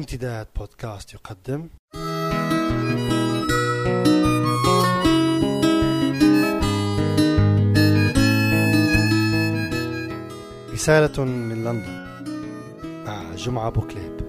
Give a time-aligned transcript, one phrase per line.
[0.00, 1.68] امتداد بودكاست يقدم.
[10.72, 12.10] رسالة من لندن.
[13.06, 14.20] مع جمعة بوكليب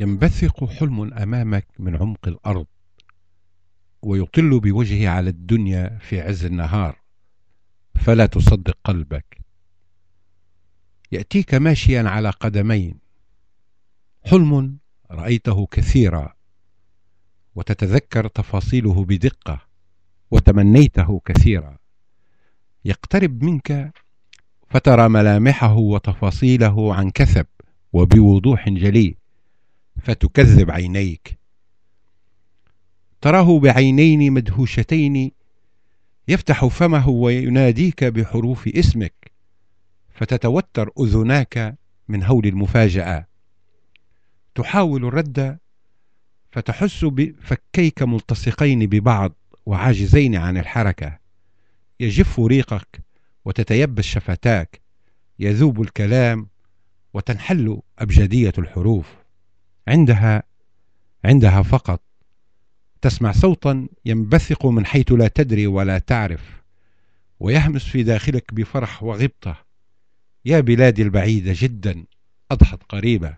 [0.00, 2.66] ينبثق حلم أمامك من عمق الأرض.
[4.02, 6.96] ويطل بوجهه على الدنيا في عز النهار.
[7.94, 9.40] فلا تصدق قلبك.
[11.12, 12.98] يأتيك ماشيا على قدمين.
[14.24, 14.78] حلم
[15.10, 16.34] رأيته كثيرا
[17.54, 19.60] وتتذكر تفاصيله بدقة
[20.30, 21.78] وتمنيته كثيرا.
[22.84, 23.92] يقترب منك
[24.70, 27.46] فترى ملامحه وتفاصيله عن كثب
[27.92, 29.16] وبوضوح جلي
[30.02, 31.41] فتكذب عينيك.
[33.22, 35.30] تراه بعينين مدهوشتين
[36.28, 39.32] يفتح فمه ويناديك بحروف اسمك
[40.10, 43.26] فتتوتر أذناك من هول المفاجأة.
[44.54, 45.58] تحاول الرد
[46.52, 49.32] فتحس بفكيك ملتصقين ببعض
[49.66, 51.18] وعاجزين عن الحركة.
[52.00, 53.00] يجف ريقك
[53.44, 54.80] وتتيبس شفتاك
[55.38, 56.48] يذوب الكلام
[57.14, 59.06] وتنحل أبجدية الحروف.
[59.88, 60.42] عندها
[61.24, 62.11] عندها فقط
[63.02, 66.62] تسمع صوتا ينبثق من حيث لا تدري ولا تعرف
[67.40, 69.56] ويهمس في داخلك بفرح وغبطة.
[70.44, 72.04] يا بلادي البعيدة جدا
[72.50, 73.36] أضحت قريبة.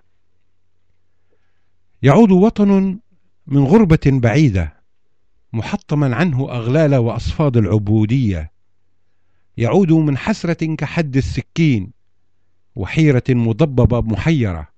[2.02, 2.98] يعود وطن
[3.46, 4.74] من غربة بعيدة
[5.52, 8.52] محطما عنه أغلال وأصفاد العبودية.
[9.56, 11.92] يعود من حسرة كحد السكين
[12.76, 14.68] وحيرة مضببة محيرة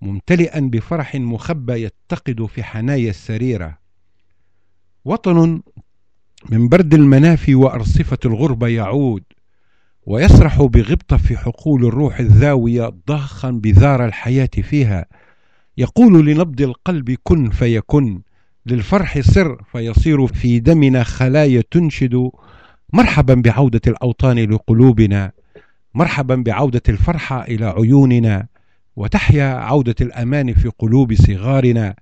[0.00, 3.85] ممتلئا بفرح مخبى يتقد في حنايا السريرة.
[5.06, 5.60] وطن
[6.50, 9.22] من برد المنافي وأرصفة الغربه يعود
[10.06, 15.06] ويسرح بغبطه في حقول الروح الذاويه ضاخا بذار الحياة فيها.
[15.78, 18.20] يقول لنبض القلب كن فيكن
[18.66, 22.30] للفرح سر فيصير في دمنا خلايا تنشد.
[22.92, 25.32] مرحبا بعودة الأوطان لقلوبنا
[25.94, 28.46] مرحبا بعودة الفرحه إلى عيوننا.
[28.96, 31.94] وتحيا عودة الأمان في قلوب صغارنا.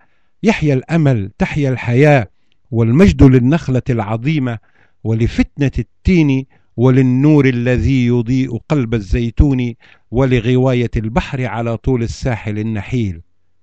[0.43, 2.34] يحيا الأمل تحيا الحياة.
[2.71, 4.59] والمجد للنخلة العظيمة
[5.05, 9.75] ولفتنة التين وللنور الذي يضيء قلب الزيتون
[10.11, 13.21] ولغواية البحر على طول الساحل النحيل.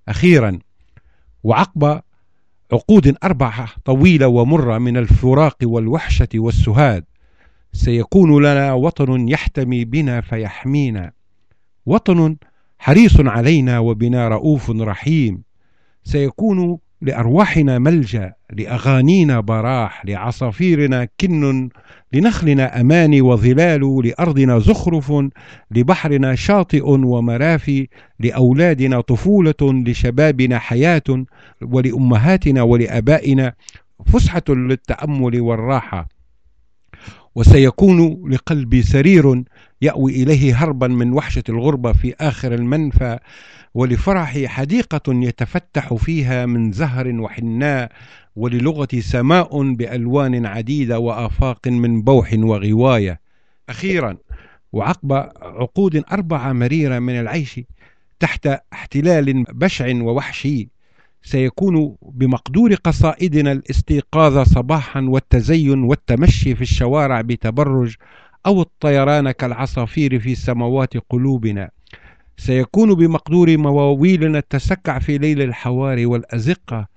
[0.07, 0.59] أخيرا
[1.43, 2.01] وعقب
[2.71, 7.05] عقود أربعة طويلة ومرة من الفراق والوحشة والسهاد
[7.73, 11.11] سيكون لنا وطن يحتمي بنا فيحمينا.
[11.85, 12.35] وطن
[12.79, 15.43] حريص علينا وبنا رؤوف رحيم
[16.03, 21.69] سيكون لأرواحنا ملجأ لأغانينا براح لعصافيرنا كن
[22.13, 25.13] لنخلنا أمان وظلال لأرضنا زخرف
[25.71, 27.87] لبحرنا شاطئ ومرافي
[28.19, 31.25] لأولادنا طفولة لشبابنا حياة
[31.61, 33.53] ولأمهاتنا ولآبائنا
[34.05, 36.07] فسحة للتأمل والراحة.
[37.35, 39.43] وسيكون لقلبي سرير
[39.81, 43.19] يأوي إليه هربا من وحشة الغربة في آخر المنفى
[43.73, 47.91] ولفرحي حديقة يتفتح فيها من زهر وحناء
[48.35, 53.19] وللغتي سماء بألوان عديدة وآفاق من بوح وغواية.
[53.69, 54.17] أخيرا
[54.73, 57.59] وعقب عقود أربعة مريرة من العيش
[58.19, 60.69] تحت احتلال بشع ووحشي.
[61.23, 67.95] سيكون بمقدور قصائدنا الاستيقاظ صباحا والتزين والتمشي في الشوارع بتبرج
[68.45, 71.69] أو الطيران كالعصافير في سماوات قلوبنا.
[72.37, 76.87] سيكون بمقدور مواويلنا التسكع في ليل الحواري والأزقة.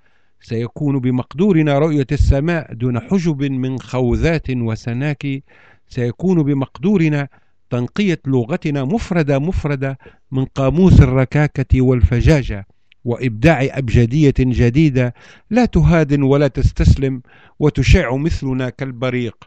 [0.41, 5.43] سيكون بمقدورنا رؤية السماء دون حجب من خوذات وسناكي
[5.89, 7.29] سيكون بمقدورنا
[7.71, 9.99] تنقية لغتنا مفردة مفردة
[10.33, 12.67] من قاموس الركاكة والفجاجة.
[13.05, 15.15] وإبداع أبجدية جديدة
[15.51, 17.23] لا تهادن ولا تستسلم
[17.59, 19.45] وتشع مثلنا كالبريق.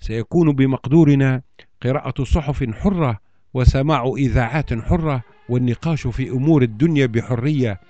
[0.00, 1.42] سيكون بمقدورنا
[1.82, 3.20] قراءة صحف حرة
[3.54, 7.80] وسماع إذاعات حرة والنقاش في أمور الدنيا بحرية.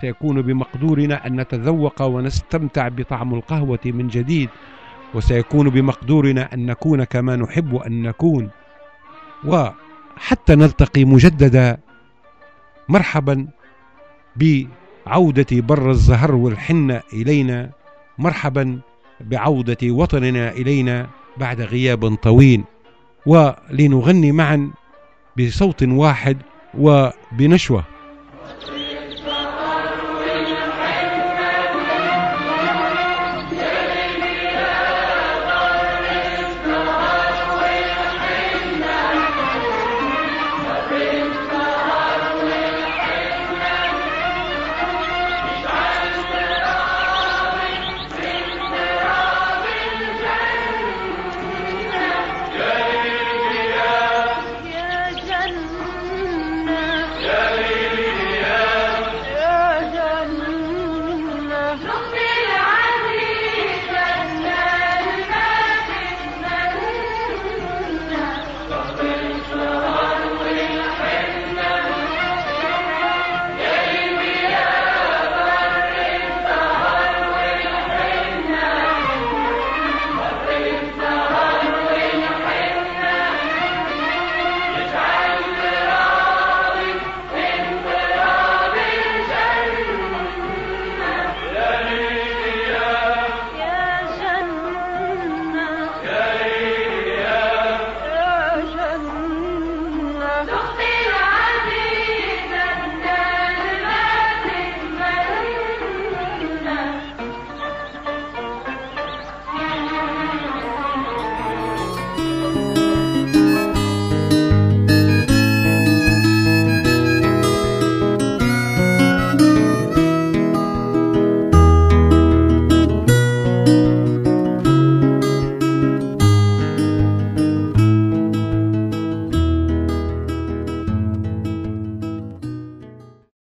[0.00, 4.48] سيكون بمقدورنا أن نتذوق ونستمتع بطعم القهوة من جديد.
[5.14, 8.50] وسيكون بمقدورنا أن نكون كما نحب أن نكون.
[9.44, 11.78] وحتى نلتقي مجددا.
[12.88, 13.48] مرحبا.
[14.40, 17.70] بعودة بر الزهر والحنة إلينا
[18.18, 18.78] مرحبا
[19.20, 21.06] بعودة وطننا إلينا
[21.36, 22.64] بعد غياب طويل.
[23.26, 24.70] ولنغني معا
[25.38, 26.36] بصوت واحد
[26.78, 27.84] وبنشوة.